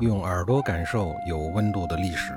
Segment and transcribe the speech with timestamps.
[0.00, 2.36] 用耳朵感受有温度的历史，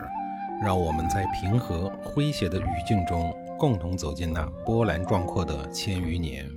[0.62, 6.48] 让我们在平和诙谐的语境中，共同走进那波澜壮阔的千余年。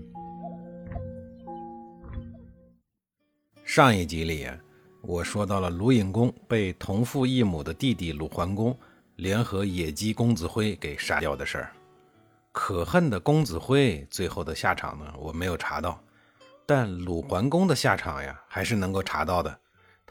[3.64, 4.46] 上一集里，
[5.00, 8.76] 我说到了鲁隐公被同父异母的弟弟鲁桓公
[9.16, 11.72] 联合野鸡公子辉给杀掉的事儿。
[12.52, 15.98] 可恨的公子辉最后的下场呢，我没有查到，
[16.66, 19.58] 但鲁桓公的下场呀，还是能够查到的。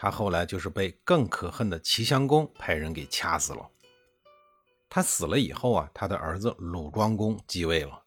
[0.02, 3.70] 他后来就是被更可恨的齐襄公派人给掐死了。
[4.90, 8.02] 他死了以后啊，他的儿子鲁庄公继位了。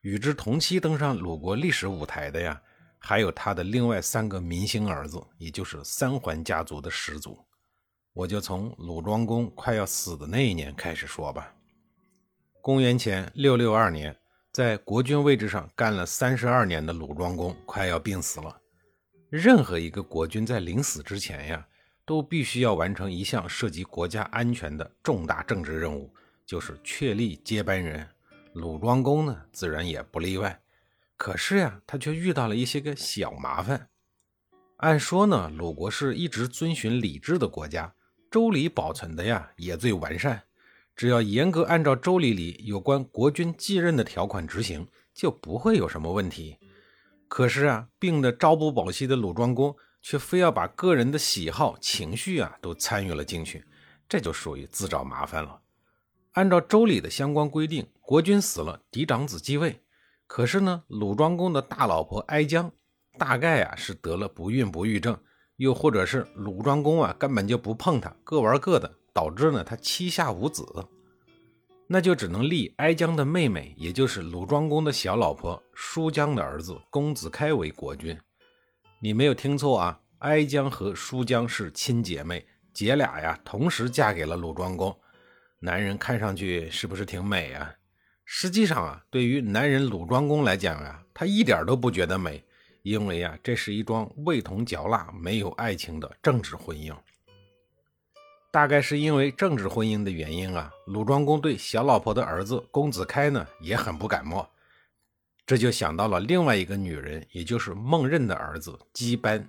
[0.00, 2.60] 与之同期登上鲁国历史舞台的呀，
[2.98, 7.38] 还有他的另外三个明星儿子，也就是三桓家族的始祖。
[8.14, 11.54] 我就从鲁庄公快要死的那一年开始说吧。
[12.60, 14.14] 公元前六六二年，
[14.50, 18.58] 在国君位置上干了三十二年的鲁庄公快要病死了。
[19.32, 21.66] 任何一个国君在临死之前呀，
[22.04, 26.12] 都必须要完成一项涉及国家安全的重大政治任务，
[26.44, 28.06] 就是确立接班人。
[28.52, 30.60] 鲁庄公呢，自然也不例外。
[31.16, 33.88] 可是呀，他却遇到了一些个小麻烦。
[34.76, 37.94] 按说呢，鲁国是一直遵循礼制的国家，
[38.30, 40.42] 周礼保存的呀也最完善。
[40.94, 46.58] 只要严格按照周礼里有关国君继任的条款执行，就不会有什么问题。
[47.34, 53.64] 可是啊，病得朝不保夕的鲁庄公却非要把个人的喜好、情绪啊都参与了进去，
[54.06, 55.62] 这就属于自找麻烦了。
[56.32, 59.80] 按照周礼的相关规定，国君死了，嫡长子继位。
[60.26, 62.70] 可是呢，鲁庄公的大老婆哀姜，
[63.16, 65.18] 大概啊是得了不孕不育症，
[65.56, 70.66] 又或者是鲁庄公啊根本就不碰她，各玩各的，导致呢他膝下无子。
[71.92, 78.18] 那就只能立哀姜的妹妹，也就是鲁庄公的小老婆舒姜的儿子公子开为国君。
[78.98, 84.98] 你没有听错啊，哀姜和舒姜是亲姐妹，姐俩呀同时嫁给了鲁庄公。
[85.58, 87.70] 男人看上去是不是挺美啊？
[88.24, 92.42] 实际上啊，对于男人鲁庄公来讲啊，他一点都不觉得美，
[92.84, 96.90] 因为啊，这是一桩味同嚼蜡、没有爱情的政治婚姻。
[98.52, 104.46] 大概是因为政治婚姻的原因啊，鲁庄公对小老婆的儿子公子开呢也很不感冒，
[105.46, 109.48] 这就想到了另外一个女人，也就是孟任的儿子姬班。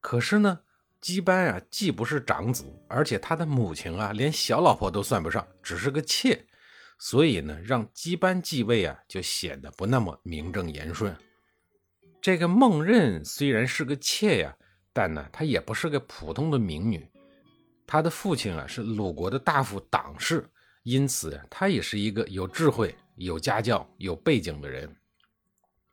[0.00, 0.58] 可是呢，
[0.98, 6.42] 姬班啊既不是长子，而且他的母亲啊连小老婆都算不上，只是个妾，
[6.98, 11.14] 所以呢让姬班继位啊就显得不那么名正言顺。
[12.22, 14.56] 这个孟任虽然是个妾呀，
[14.90, 17.06] 但呢她也不是个普通的民女。
[17.92, 20.48] 他的父亲啊是鲁国的大夫党氏，
[20.82, 24.96] 因此他也是一个有智慧、有家教、有背景的人。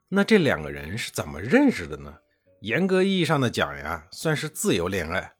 [0.07, 2.15] 那这两个人是怎么认识的呢？
[2.61, 5.33] 严格意义上的讲呀，算是自由恋爱。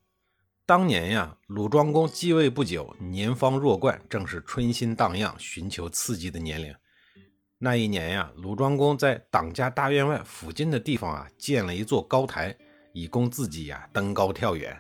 [0.66, 6.76] 当年呀，鲁庄公继位不久，年方弱冠，正是春心荡漾、寻求刺激的年龄。
[7.58, 12.54] 那一年呀，鲁庄公在党家大院外附近的地方啊，建了一座高台，
[12.92, 14.78] 以供自己呀登高跳远。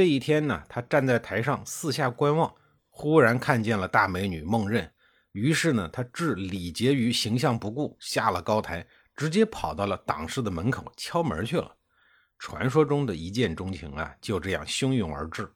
[0.00, 2.50] 这一天呢，他站在台上四下观望，
[2.88, 4.90] 忽然看见了大美女孟任。
[5.32, 11.76] 于是呢，他置礼节于形象不顾，下了高台，直接跑到了党室的门口敲门去了。
[12.38, 15.52] 传说中的一见钟情啊，就这样汹涌而至。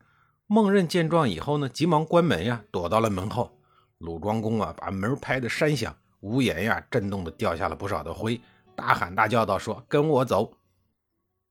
[0.47, 3.59] 孟任见状以后呢，急忙关门呀，躲到了门后。
[3.97, 8.39] 鲁庄公啊，把门拍得山响，屋檐呀震动的掉下了不少的灰，
[8.77, 10.53] 大喊大叫道：“说跟我走！”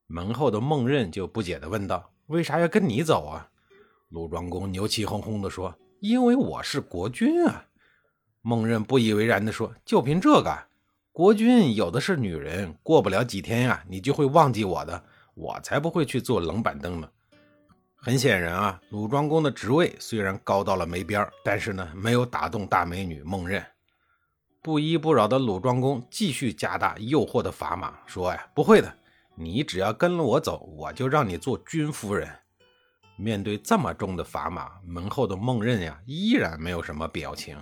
[0.06, 2.13] 门后的孟任就不解地问道。
[2.28, 3.48] 为啥要跟你走啊？
[4.08, 7.66] 鲁庄公牛气哄哄地说：“因为我是国君啊。”
[8.40, 10.56] 孟任不以为然地说：“就凭这个？
[11.12, 15.04] 国君有的是女人，过不了几天呀，你就会忘记我的。
[15.34, 17.08] 我才不会去做冷板凳呢。”
[17.96, 23.64] 很显然啊，鲁庄公的职位虽然高到了没边但是呢，没有打动大美女孟任。
[24.62, 28.94] 不依不饶的鲁庄公继续加大诱惑的砝码，说：“呀，不会的。”
[29.34, 32.28] 你只要跟了我走，我就让你做君夫人。
[33.16, 37.56] 面对这么重的砝码，门后的孟任呀，依然没有什么表情。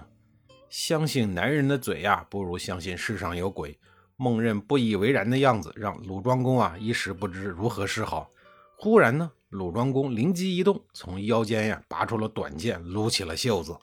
[0.69, 3.79] 相信男人的嘴呀，不如相信世上有鬼。
[4.17, 8.31] 孟任不以为然的样子，让鲁庄公啊一时不知如何是好。
[8.79, 13.77] 忽然呢，鲁庄公灵机一动，从腰间呀拔出了短剑，撸起了袖子。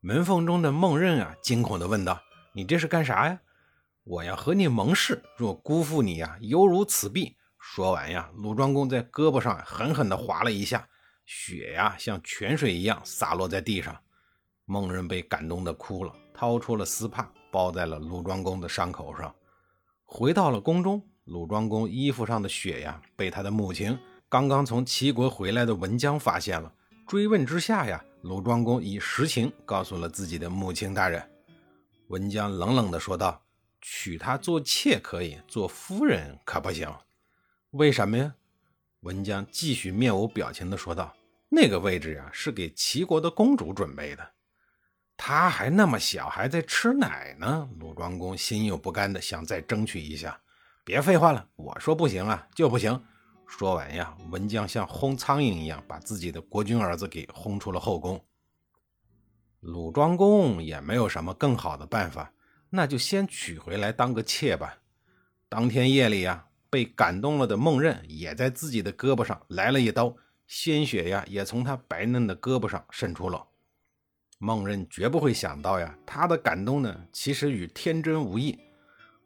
[0.00, 2.20] 门缝中的孟任啊，惊恐地问道
[2.54, 3.40] ：“你这是干啥呀？”
[4.08, 7.36] 我要和你盟誓，若辜负你呀，犹如此臂。
[7.58, 10.88] 说完呀，鲁庄公在胳膊上狠狠地划了一下，
[11.26, 13.94] 血呀像泉水一样洒落在地上。
[14.64, 19.34] 孟人被感动的哭了，掏出了丝帕包在了鲁庄公的伤口上。
[20.06, 26.72] 回到了宫中，鲁庄公衣服上的血呀被他的母亲刚刚从齐国回来的文姜发现了，
[27.06, 31.22] 追问之下呀，鲁庄公以实情告诉了自己的母亲大人。
[32.06, 33.38] 文姜冷冷地说道
[33.80, 36.92] ：“娶她做妾可以，做夫人可不行。
[37.70, 38.34] 为什么呀？”
[39.00, 41.14] 文姜继续面无表情地说道
[41.48, 44.30] ：“那个位置呀，是给齐国的公主准备的。
[45.16, 50.40] 她还那么小，还在吃奶呢。”鲁庄公心有不甘的想再争取一下。
[50.84, 53.04] 别废话了，我说不行啊，就不行。
[53.46, 58.22] 说完呀，文姜像轰苍蝇一样把自己的国君儿子给轰出了后宫。
[59.60, 62.32] 鲁庄公也没有什么更好的办法，
[62.70, 64.78] 那就先娶回来当个妾吧。
[65.48, 70.14] 当天夜里呀，被感动了的孟刃也在自己的胳膊上来了一刀，
[70.46, 73.46] 鲜血呀也从他白嫩的胳膊上渗出了。
[74.38, 78.58] 孟刃绝不会想到呀，他的感动呢，其实与天真无异。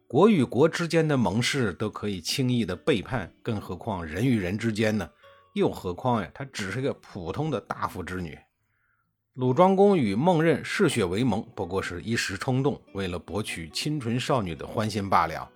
[0.07, 5.09] 国与国之间的盟誓都可以轻易的背叛，更何况人与人之间呢？
[5.53, 8.37] 又何况呀，她只是个普通的大夫之女。
[9.33, 15.49] 鲁庄公与孟刃嗜血为盟，不过是一时冲动，为了博取清纯少女的欢心罢了。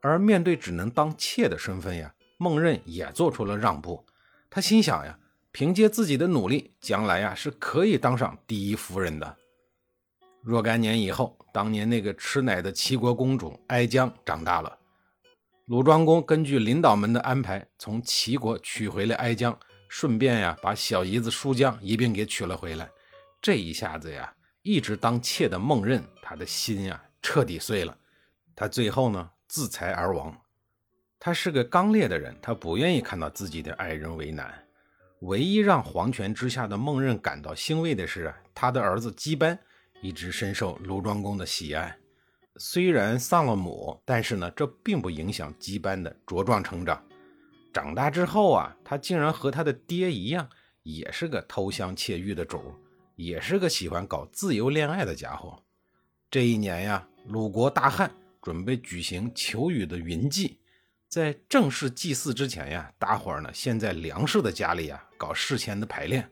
[0.00, 4.04] 而面对只能当妾的身份呀，孟刃也做出了让步。
[4.50, 5.16] 他心想呀，
[5.52, 9.36] 凭借自己的努力，将来呀是可以当上第一夫人的。
[10.42, 14.76] 若干年以后，当年那个吃奶的齐国公主哀姜长大了。
[15.66, 19.56] 鲁庄公根据领导们的安排，从齐国娶回了哀姜，
[19.88, 22.90] 顺便呀把小姨子叔姜一并给娶了回来。
[23.42, 27.94] 这一下子呀，一直当妾的孟刃，他的心呀彻底碎了。
[28.54, 30.34] 他最后呢自裁而亡。
[31.18, 34.64] 他是个刚烈的人，他不愿意看到自己的爱人为难。
[35.22, 39.58] 唯一让皇权之下的孟刃感到欣慰的是，他的儿子姬班。
[40.00, 41.96] 一直深受鲁庄公的喜爱，
[42.56, 47.00] 虽然丧了母，但是呢，这并不影响姬班的茁壮成长。
[47.72, 50.50] 长大之后啊，他竟然和他的爹一样，
[50.82, 52.74] 也是个偷香窃玉的主，
[53.16, 55.62] 也是个喜欢搞自由恋爱的家伙。
[56.30, 58.10] 这一年呀，鲁国大旱，
[58.40, 60.58] 准备举行求雨的云祭。
[61.08, 66.26] 在正式祭祀之前呀，大伙儿呢先在梁氏的家里呀搞事前的排练。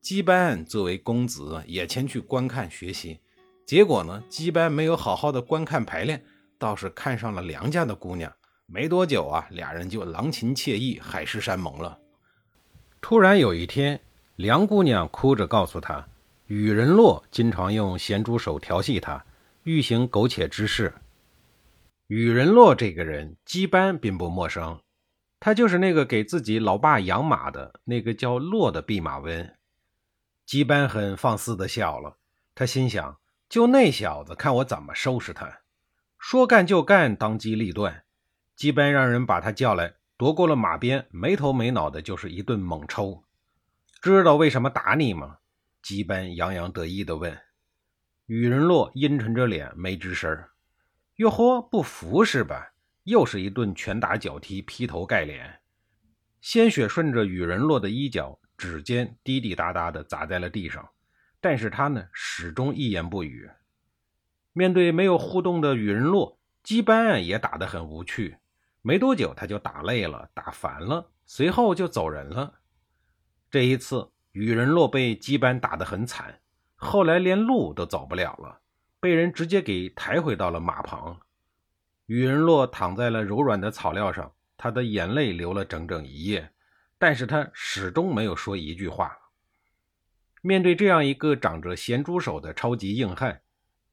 [0.00, 3.18] 姬班作为公子也前去观看学习，
[3.66, 6.22] 结果呢，姬班没有好好的观看排练，
[6.58, 8.32] 倒是看上了梁家的姑娘。
[8.66, 11.98] 没多久啊，俩人就郎情妾意，海誓山盟了。
[13.00, 13.98] 突然有一天，
[14.38, 16.06] 梁姑娘哭着告诉他，
[16.46, 19.24] 宇人洛经常用咸猪手调戏她，
[19.64, 20.94] 欲行苟且之事。
[22.06, 24.78] 宇人洛这个人，姬班并不陌生，
[25.40, 29.56] 他就是那个给自己老爸养马的那个叫洛的弼马温。
[30.46, 32.16] 姬班很放肆的笑了，
[32.54, 33.18] 他心想：
[33.48, 35.62] 就那小子，看我怎么收拾他！
[36.16, 38.04] 说干就干，当机立断。
[38.54, 43.24] 姬班让人把他叫来，夺过了马鞭，没头没脑的就是一顿猛抽。
[44.00, 45.38] 知道为什么打你吗？
[45.82, 47.36] 姬班洋洋得意地问。
[48.26, 50.44] 宇人洛阴沉着脸，没吱声。
[51.16, 52.74] 哟呵，不服是吧？
[53.02, 55.60] 又是一顿拳打脚踢，劈头盖脸，
[56.40, 58.38] 鲜血顺着宇人洛的衣角。
[58.56, 60.88] 指尖滴滴答答地砸在了地上，
[61.40, 63.48] 但是他呢始终一言不语。
[64.52, 68.38] 面对没有互动的羽人洛，姬班也打得很无趣。
[68.82, 72.54] 没多久他就打累了，打烦了，随后就走人了。
[73.50, 76.40] 这一次，羽人洛被姬班打得很惨，
[76.76, 78.60] 后来连路都走不了了，
[79.00, 81.20] 被人直接给抬回到了马旁。
[82.06, 86.52] 羽人洛躺在了柔软的草料上，他的眼泪流了整整一夜。
[87.00, 89.16] 但是他始终没有说一句话。
[90.42, 93.40] 面对这样一个长着咸猪手的超级硬汉，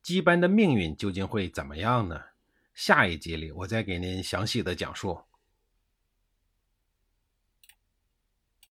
[0.01, 2.19] 姬班的命运究竟会怎么样呢？
[2.73, 5.21] 下一集里我再给您详细的讲述。